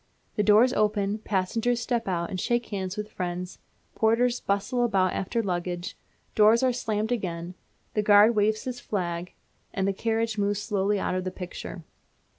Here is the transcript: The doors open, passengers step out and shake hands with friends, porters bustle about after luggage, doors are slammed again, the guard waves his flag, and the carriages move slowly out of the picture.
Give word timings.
The 0.35 0.41
doors 0.41 0.73
open, 0.73 1.19
passengers 1.19 1.79
step 1.79 2.07
out 2.07 2.31
and 2.31 2.39
shake 2.39 2.65
hands 2.69 2.97
with 2.97 3.11
friends, 3.11 3.59
porters 3.93 4.39
bustle 4.39 4.83
about 4.83 5.13
after 5.13 5.43
luggage, 5.43 5.95
doors 6.33 6.63
are 6.63 6.73
slammed 6.73 7.11
again, 7.11 7.53
the 7.93 8.01
guard 8.01 8.35
waves 8.35 8.63
his 8.63 8.79
flag, 8.79 9.33
and 9.71 9.87
the 9.87 9.93
carriages 9.93 10.39
move 10.39 10.57
slowly 10.57 10.99
out 10.99 11.13
of 11.13 11.23
the 11.23 11.29
picture. 11.29 11.83